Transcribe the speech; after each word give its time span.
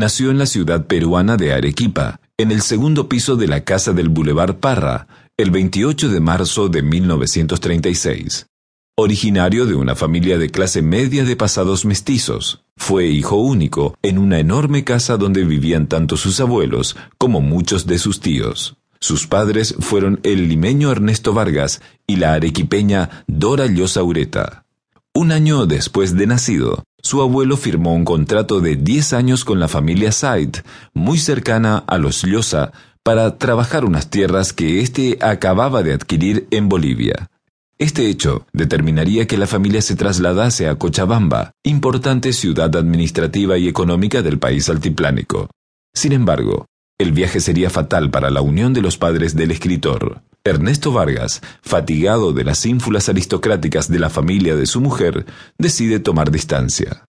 nació 0.00 0.30
en 0.30 0.38
la 0.38 0.46
ciudad 0.46 0.86
peruana 0.86 1.36
de 1.36 1.52
Arequipa, 1.52 2.20
en 2.38 2.50
el 2.50 2.62
segundo 2.62 3.06
piso 3.06 3.36
de 3.36 3.46
la 3.46 3.64
casa 3.64 3.92
del 3.92 4.08
Boulevard 4.08 4.56
Parra, 4.56 5.06
el 5.36 5.50
28 5.50 6.08
de 6.08 6.20
marzo 6.20 6.70
de 6.70 6.82
1936. 6.82 8.46
Originario 8.96 9.66
de 9.66 9.74
una 9.74 9.94
familia 9.94 10.38
de 10.38 10.48
clase 10.48 10.80
media 10.80 11.24
de 11.24 11.36
pasados 11.36 11.84
mestizos, 11.84 12.64
fue 12.78 13.08
hijo 13.08 13.36
único 13.36 13.94
en 14.00 14.16
una 14.16 14.38
enorme 14.38 14.84
casa 14.84 15.18
donde 15.18 15.44
vivían 15.44 15.86
tanto 15.86 16.16
sus 16.16 16.40
abuelos 16.40 16.96
como 17.18 17.42
muchos 17.42 17.86
de 17.86 17.98
sus 17.98 18.20
tíos. 18.20 18.78
Sus 19.00 19.26
padres 19.26 19.74
fueron 19.80 20.18
el 20.22 20.48
limeño 20.48 20.90
Ernesto 20.90 21.34
Vargas 21.34 21.82
y 22.06 22.16
la 22.16 22.32
arequipeña 22.32 23.24
Dora 23.26 23.66
Llosa 23.66 24.02
Ureta. 24.02 24.64
Un 25.12 25.32
año 25.32 25.66
después 25.66 26.16
de 26.16 26.26
nacido, 26.26 26.84
su 27.02 27.22
abuelo 27.22 27.56
firmó 27.56 27.94
un 27.94 28.04
contrato 28.04 28.60
de 28.60 28.76
10 28.76 29.12
años 29.12 29.44
con 29.44 29.60
la 29.60 29.68
familia 29.68 30.12
Said, 30.12 30.56
muy 30.94 31.18
cercana 31.18 31.78
a 31.86 31.98
los 31.98 32.22
Llosa, 32.22 32.72
para 33.02 33.38
trabajar 33.38 33.84
unas 33.84 34.10
tierras 34.10 34.52
que 34.52 34.80
éste 34.80 35.18
acababa 35.20 35.82
de 35.82 35.94
adquirir 35.94 36.46
en 36.50 36.68
Bolivia. 36.68 37.30
Este 37.78 38.08
hecho 38.08 38.46
determinaría 38.52 39.26
que 39.26 39.38
la 39.38 39.46
familia 39.46 39.80
se 39.80 39.96
trasladase 39.96 40.68
a 40.68 40.74
Cochabamba, 40.74 41.52
importante 41.62 42.34
ciudad 42.34 42.76
administrativa 42.76 43.56
y 43.56 43.68
económica 43.68 44.20
del 44.20 44.38
país 44.38 44.68
altiplánico. 44.68 45.48
Sin 45.94 46.12
embargo, 46.12 46.66
el 46.98 47.12
viaje 47.12 47.40
sería 47.40 47.70
fatal 47.70 48.10
para 48.10 48.28
la 48.30 48.42
unión 48.42 48.74
de 48.74 48.82
los 48.82 48.98
padres 48.98 49.34
del 49.34 49.50
escritor. 49.50 50.20
Ernesto 50.50 50.92
Vargas, 50.92 51.40
fatigado 51.62 52.32
de 52.32 52.44
las 52.44 52.66
ínfulas 52.66 53.08
aristocráticas 53.08 53.88
de 53.88 53.98
la 53.98 54.10
familia 54.10 54.56
de 54.56 54.66
su 54.66 54.80
mujer, 54.80 55.26
decide 55.58 56.00
tomar 56.00 56.30
distancia. 56.30 57.06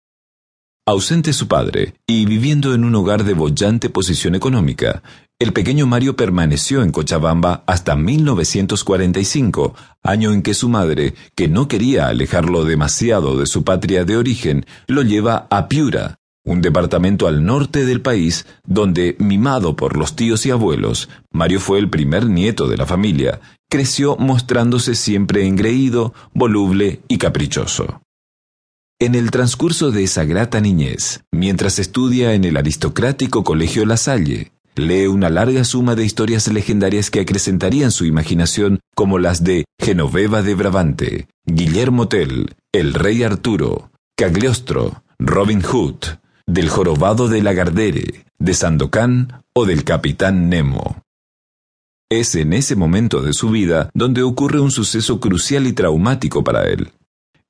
Ausente 0.87 1.33
su 1.33 1.47
padre 1.47 1.95
y 2.07 2.25
viviendo 2.25 2.73
en 2.73 2.83
un 2.83 2.95
hogar 2.95 3.23
de 3.23 3.33
bollante 3.33 3.89
posición 3.89 4.33
económica, 4.33 5.03
el 5.39 5.53
pequeño 5.53 5.87
Mario 5.87 6.15
permaneció 6.15 6.83
en 6.83 6.91
Cochabamba 6.91 7.63
hasta 7.65 7.95
1945, 7.95 9.75
año 10.03 10.33
en 10.33 10.41
que 10.41 10.53
su 10.53 10.69
madre, 10.69 11.15
que 11.35 11.47
no 11.47 11.67
quería 11.67 12.07
alejarlo 12.07 12.63
demasiado 12.63 13.37
de 13.37 13.47
su 13.47 13.63
patria 13.63 14.05
de 14.05 14.17
origen, 14.17 14.65
lo 14.87 15.01
lleva 15.01 15.47
a 15.49 15.67
Piura, 15.67 16.20
un 16.43 16.61
departamento 16.61 17.27
al 17.27 17.45
norte 17.45 17.85
del 17.85 18.01
país 18.01 18.45
donde, 18.65 19.15
mimado 19.19 19.75
por 19.75 19.97
los 19.97 20.15
tíos 20.15 20.45
y 20.45 20.51
abuelos, 20.51 21.09
Mario 21.31 21.59
fue 21.59 21.79
el 21.79 21.89
primer 21.89 22.27
nieto 22.27 22.67
de 22.67 22.77
la 22.77 22.85
familia, 22.85 23.41
creció 23.69 24.15
mostrándose 24.17 24.95
siempre 24.95 25.45
engreído, 25.45 26.13
voluble 26.33 27.01
y 27.07 27.17
caprichoso. 27.17 28.01
En 28.99 29.15
el 29.15 29.31
transcurso 29.31 29.91
de 29.91 30.03
esa 30.03 30.25
grata 30.25 30.61
niñez, 30.61 31.23
mientras 31.31 31.79
estudia 31.79 32.33
en 32.33 32.43
el 32.43 32.57
aristocrático 32.57 33.43
Colegio 33.43 33.85
La 33.85 33.97
Salle, 33.97 34.51
lee 34.75 35.07
una 35.07 35.29
larga 35.29 35.63
suma 35.63 35.95
de 35.95 36.05
historias 36.05 36.47
legendarias 36.47 37.09
que 37.09 37.19
acrecentarían 37.19 37.91
su 37.91 38.05
imaginación 38.05 38.79
como 38.95 39.17
las 39.17 39.43
de 39.43 39.65
Genoveva 39.79 40.41
de 40.43 40.55
Brabante, 40.55 41.27
Guillermo 41.45 42.07
Tell, 42.07 42.53
el 42.71 42.93
rey 42.93 43.23
Arturo, 43.23 43.89
Cagliostro, 44.15 45.03
Robin 45.17 45.61
Hood, 45.61 46.19
del 46.51 46.67
jorobado 46.67 47.29
de 47.29 47.41
Lagardere, 47.41 48.25
de 48.37 48.53
Sandokan 48.53 49.43
o 49.53 49.65
del 49.65 49.85
capitán 49.85 50.49
Nemo. 50.49 51.01
Es 52.09 52.35
en 52.35 52.51
ese 52.51 52.75
momento 52.75 53.21
de 53.21 53.31
su 53.31 53.51
vida 53.51 53.89
donde 53.93 54.21
ocurre 54.21 54.59
un 54.59 54.69
suceso 54.69 55.21
crucial 55.21 55.65
y 55.65 55.71
traumático 55.71 56.43
para 56.43 56.63
él. 56.63 56.91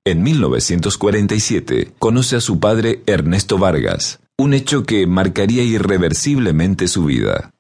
En 0.06 0.22
1947 0.22 1.94
conoce 1.98 2.36
a 2.36 2.42
su 2.42 2.60
padre 2.60 3.02
Ernesto 3.08 3.58
Vargas, 3.58 4.20
un 4.38 4.54
hecho 4.54 4.84
que 4.84 5.08
marcaría 5.08 5.64
irreversiblemente 5.64 6.88
su 6.88 7.06
vida. 7.06 7.54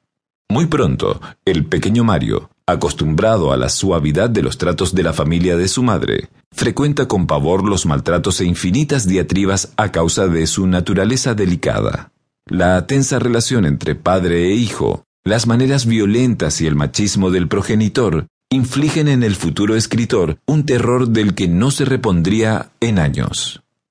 Muy 0.48 0.68
pronto, 0.68 1.22
el 1.44 1.66
pequeño 1.66 2.04
Mario, 2.04 2.52
acostumbrado 2.66 3.52
a 3.52 3.58
la 3.58 3.70
suavidad 3.70 4.30
de 4.30 4.42
los 4.42 4.58
tratos 4.58 4.94
de 4.94 5.04
la 5.04 5.14
familia 5.14 5.58
de 5.58 5.68
su 5.68 5.84
madre, 5.84 6.30
frecuenta 6.52 7.08
con 7.08 7.28
pavor 7.28 7.64
los 7.64 7.86
maltratos 7.86 8.42
e 8.42 8.46
infinitas 8.46 9.08
diatribas 9.08 9.74
a 9.78 9.92
causa 9.92 10.28
de 10.28 10.48
su 10.48 10.68
naturaleza 10.68 11.34
delicada. 11.34 12.12
La 12.46 12.88
tensa 12.88 13.20
relación 13.20 13.66
entre 13.66 13.96
padre 13.96 14.48
e 14.48 14.56
hijo, 14.56 15.04
las 15.24 15.48
maneras 15.48 15.86
violentas 15.86 16.62
y 16.62 16.68
el 16.68 16.76
machismo 16.76 17.30
del 17.32 17.48
progenitor 17.48 18.28
infligen 18.50 19.08
en 19.08 19.24
el 19.24 19.36
futuro 19.36 19.76
escritor 19.76 20.38
un 20.46 20.66
terror 20.66 21.08
del 21.08 21.36
que 21.36 21.48
no 21.48 21.72
se 21.72 21.86
repondría 21.86 22.72
en 22.82 23.00
años. 23.00 23.61